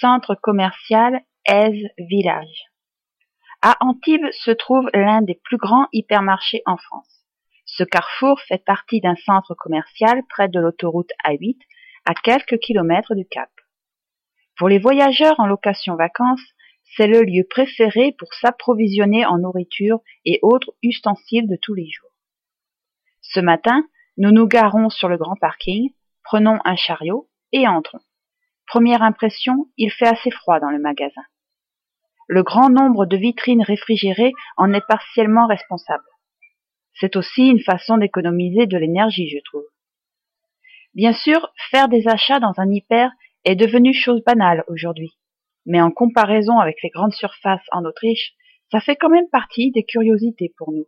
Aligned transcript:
Centre 0.00 0.34
commercial 0.34 1.20
Aise 1.46 1.86
Village. 1.98 2.64
À 3.60 3.76
Antibes 3.80 4.30
se 4.32 4.50
trouve 4.50 4.88
l'un 4.94 5.20
des 5.20 5.38
plus 5.44 5.58
grands 5.58 5.88
hypermarchés 5.92 6.62
en 6.64 6.78
France. 6.78 7.26
Ce 7.66 7.84
carrefour 7.84 8.40
fait 8.48 8.64
partie 8.64 9.02
d'un 9.02 9.16
centre 9.26 9.54
commercial 9.54 10.22
près 10.30 10.48
de 10.48 10.58
l'autoroute 10.58 11.10
A8, 11.26 11.58
à 12.06 12.14
quelques 12.14 12.58
kilomètres 12.60 13.14
du 13.14 13.26
Cap. 13.26 13.50
Pour 14.56 14.70
les 14.70 14.78
voyageurs 14.78 15.38
en 15.38 15.46
location 15.46 15.96
vacances, 15.96 16.46
c'est 16.96 17.06
le 17.06 17.20
lieu 17.20 17.44
préféré 17.50 18.14
pour 18.18 18.32
s'approvisionner 18.32 19.26
en 19.26 19.36
nourriture 19.36 20.00
et 20.24 20.38
autres 20.40 20.72
ustensiles 20.82 21.46
de 21.46 21.58
tous 21.60 21.74
les 21.74 21.90
jours. 21.90 22.10
Ce 23.20 23.40
matin, 23.40 23.84
nous 24.16 24.32
nous 24.32 24.48
garons 24.48 24.88
sur 24.88 25.10
le 25.10 25.18
grand 25.18 25.36
parking, 25.36 25.90
prenons 26.22 26.58
un 26.64 26.76
chariot 26.76 27.28
et 27.52 27.68
entrons. 27.68 28.00
Première 28.70 29.02
impression, 29.02 29.66
il 29.76 29.90
fait 29.90 30.06
assez 30.06 30.30
froid 30.30 30.60
dans 30.60 30.70
le 30.70 30.78
magasin. 30.78 31.24
Le 32.28 32.44
grand 32.44 32.70
nombre 32.70 33.04
de 33.04 33.16
vitrines 33.16 33.64
réfrigérées 33.64 34.32
en 34.56 34.72
est 34.72 34.86
partiellement 34.86 35.48
responsable. 35.48 36.04
C'est 36.94 37.16
aussi 37.16 37.48
une 37.48 37.64
façon 37.64 37.98
d'économiser 37.98 38.66
de 38.66 38.78
l'énergie, 38.78 39.28
je 39.28 39.42
trouve. 39.44 39.64
Bien 40.94 41.12
sûr, 41.12 41.52
faire 41.72 41.88
des 41.88 42.06
achats 42.06 42.38
dans 42.38 42.52
un 42.58 42.70
hyper 42.70 43.10
est 43.44 43.56
devenu 43.56 43.92
chose 43.92 44.22
banale 44.22 44.62
aujourd'hui. 44.68 45.18
Mais 45.66 45.80
en 45.80 45.90
comparaison 45.90 46.60
avec 46.60 46.76
les 46.84 46.90
grandes 46.90 47.14
surfaces 47.14 47.66
en 47.72 47.84
Autriche, 47.84 48.34
ça 48.70 48.80
fait 48.80 48.94
quand 48.94 49.10
même 49.10 49.28
partie 49.32 49.72
des 49.72 49.82
curiosités 49.82 50.54
pour 50.56 50.70
nous. 50.70 50.86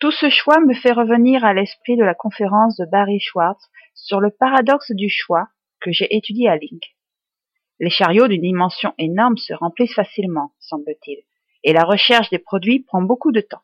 Tout 0.00 0.12
ce 0.12 0.28
choix 0.28 0.60
me 0.60 0.74
fait 0.74 0.92
revenir 0.92 1.46
à 1.46 1.54
l'esprit 1.54 1.96
de 1.96 2.04
la 2.04 2.14
conférence 2.14 2.76
de 2.76 2.84
Barry 2.84 3.20
Schwartz 3.20 3.70
sur 4.08 4.20
le 4.20 4.30
paradoxe 4.30 4.90
du 4.92 5.10
choix 5.10 5.48
que 5.82 5.92
j'ai 5.92 6.16
étudié 6.16 6.48
à 6.48 6.56
Link. 6.56 6.96
Les 7.78 7.90
chariots 7.90 8.26
d'une 8.26 8.40
dimension 8.40 8.94
énorme 8.96 9.36
se 9.36 9.52
remplissent 9.52 9.94
facilement, 9.94 10.54
semble-t-il, 10.60 11.18
et 11.62 11.74
la 11.74 11.84
recherche 11.84 12.30
des 12.30 12.38
produits 12.38 12.80
prend 12.80 13.02
beaucoup 13.02 13.32
de 13.32 13.42
temps. 13.42 13.62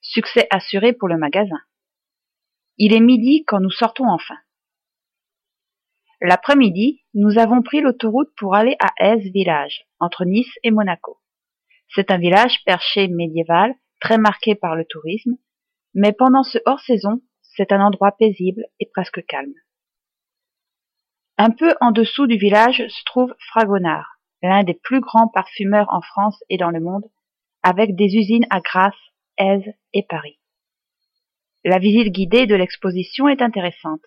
Succès 0.00 0.48
assuré 0.50 0.92
pour 0.92 1.06
le 1.06 1.16
magasin. 1.16 1.60
Il 2.76 2.92
est 2.92 3.00
midi 3.00 3.44
quand 3.46 3.60
nous 3.60 3.70
sortons 3.70 4.08
enfin. 4.08 4.34
L'après-midi, 6.20 7.04
nous 7.14 7.38
avons 7.38 7.62
pris 7.62 7.80
l'autoroute 7.80 8.34
pour 8.36 8.56
aller 8.56 8.74
à 8.80 8.90
Aise 8.98 9.30
Village, 9.32 9.86
entre 10.00 10.24
Nice 10.24 10.52
et 10.64 10.72
Monaco. 10.72 11.20
C'est 11.94 12.10
un 12.10 12.18
village 12.18 12.64
perché 12.64 13.06
médiéval, 13.06 13.76
très 14.00 14.18
marqué 14.18 14.56
par 14.56 14.74
le 14.74 14.84
tourisme, 14.84 15.36
mais 15.94 16.12
pendant 16.12 16.42
ce 16.42 16.58
hors-saison, 16.66 17.22
c'est 17.56 17.72
un 17.72 17.80
endroit 17.80 18.12
paisible 18.12 18.66
et 18.80 18.86
presque 18.92 19.24
calme. 19.26 19.54
Un 21.38 21.50
peu 21.50 21.74
en 21.80 21.90
dessous 21.90 22.26
du 22.26 22.36
village 22.36 22.86
se 22.88 23.04
trouve 23.04 23.34
Fragonard, 23.48 24.18
l'un 24.42 24.64
des 24.64 24.74
plus 24.74 25.00
grands 25.00 25.28
parfumeurs 25.28 25.88
en 25.90 26.00
France 26.00 26.42
et 26.48 26.56
dans 26.56 26.70
le 26.70 26.80
monde, 26.80 27.04
avec 27.62 27.94
des 27.96 28.16
usines 28.16 28.46
à 28.50 28.60
Grasse, 28.60 28.94
Aise 29.38 29.64
et 29.92 30.04
Paris. 30.08 30.38
La 31.64 31.78
visite 31.78 32.12
guidée 32.12 32.46
de 32.46 32.54
l'exposition 32.54 33.28
est 33.28 33.40
intéressante, 33.40 34.02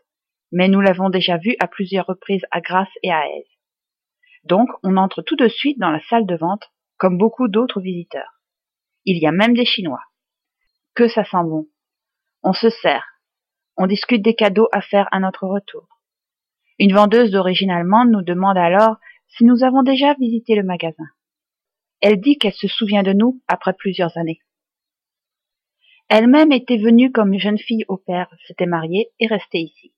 mais 0.52 0.68
nous 0.68 0.82
l'avons 0.82 1.09
déjà 1.09 1.38
vu 1.38 1.56
à 1.59 1.68
plusieurs 1.68 2.06
reprises 2.06 2.46
à 2.52 2.62
Grasse 2.62 2.94
et 3.02 3.12
à 3.12 3.28
Aise. 3.28 3.50
Donc 4.44 4.70
on 4.84 4.98
entre 4.98 5.22
tout 5.22 5.36
de 5.36 5.48
suite 5.48 5.80
dans 5.80 5.92
la 5.92 6.02
salle 6.02 6.26
de 6.26 6.36
vente, 6.36 6.72
comme 6.98 7.18
beaucoup 7.18 7.48
d'autres 7.48 7.82
visiteurs. 7.82 8.42
Il 9.06 9.18
y 9.18 9.28
a 9.28 9.32
même 9.32 9.54
des 9.54 9.66
Chinois. 9.66 10.04
Que 10.94 11.08
ça 11.08 11.24
sent 11.26 11.44
bon. 11.44 11.68
On 12.44 12.54
se 12.54 12.70
sert. 12.70 13.15
On 13.78 13.88
discute 13.88 14.22
des 14.22 14.36
cadeaux 14.36 14.70
à 14.72 14.81
faire 14.81 15.08
à 15.12 15.20
notre 15.20 15.48
retour. 15.48 15.88
Une 16.80 16.94
vendeuse 16.94 17.31
d'origine 17.31 17.72
allemande 17.72 18.09
nous 18.09 18.22
demande 18.22 18.58
alors 18.58 18.98
si 19.28 19.44
nous 19.44 19.64
avons 19.64 19.84
déjà 19.84 20.14
visité 20.14 20.56
le 20.56 20.64
magasin. 20.64 21.06
Elle 22.02 22.22
dit 22.22 22.38
qu'elle 22.38 22.53
se 22.53 22.68
souvient 22.68 23.03
de 23.03 23.14
nous 23.14 23.42
après 23.48 23.73
plusieurs 23.73 24.18
années. 24.18 24.42
Elle-même 26.08 26.52
était 26.52 26.78
venue 26.78 27.12
comme 27.12 27.38
jeune 27.40 27.58
fille 27.58 27.86
au 27.88 27.97
père, 27.97 28.34
s'était 28.46 28.66
mariée 28.66 29.09
et 29.19 29.28
restait 29.28 29.62
ici. 29.62 29.94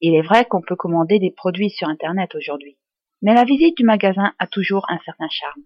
Il 0.00 0.14
est 0.14 0.22
vrai 0.22 0.44
qu'on 0.44 0.60
peut 0.60 0.76
commander 0.76 1.18
des 1.18 1.30
produits 1.30 1.70
sur 1.70 1.88
Internet 1.88 2.34
aujourd'hui, 2.34 2.76
mais 3.22 3.34
la 3.34 3.44
visite 3.44 3.76
du 3.76 3.84
magasin 3.84 4.34
a 4.38 4.46
toujours 4.46 4.84
un 4.90 4.98
certain 5.04 5.28
charme. 5.30 5.62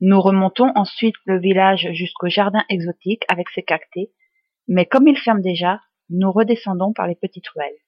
Nous 0.00 0.20
remontons 0.20 0.72
ensuite 0.76 1.16
le 1.26 1.38
village 1.38 1.88
jusqu'au 1.92 2.28
jardin 2.28 2.64
exotique 2.70 3.24
avec 3.28 3.50
ses 3.50 3.62
cactés, 3.62 4.12
mais 4.68 4.86
comme 4.86 5.08
il 5.08 5.18
ferme 5.18 5.42
déjà, 5.42 5.80
nous 6.10 6.32
redescendons 6.32 6.92
par 6.92 7.06
les 7.06 7.14
petites 7.14 7.48
ruelles. 7.48 7.78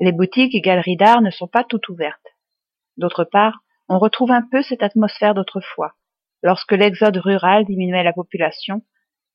Les 0.00 0.12
boutiques 0.12 0.54
et 0.54 0.60
galeries 0.60 0.96
d'art 0.96 1.20
ne 1.20 1.30
sont 1.30 1.48
pas 1.48 1.64
toutes 1.64 1.88
ouvertes. 1.88 2.36
D'autre 2.96 3.24
part, 3.24 3.60
on 3.88 3.98
retrouve 3.98 4.30
un 4.30 4.42
peu 4.42 4.62
cette 4.62 4.82
atmosphère 4.82 5.34
d'autrefois, 5.34 5.94
lorsque 6.42 6.72
l'exode 6.72 7.16
rural 7.16 7.64
diminuait 7.64 8.04
la 8.04 8.12
population, 8.12 8.82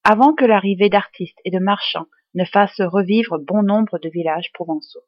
avant 0.04 0.34
que 0.34 0.46
l'arrivée 0.46 0.90
d'artistes 0.90 1.40
et 1.46 1.52
de 1.52 1.60
marchands 1.60 2.08
ne 2.34 2.46
fasse 2.46 2.80
revivre 2.80 3.38
bon 3.40 3.64
nombre 3.64 4.00
de 4.00 4.10
villages 4.10 4.52
provençaux. 4.54 5.04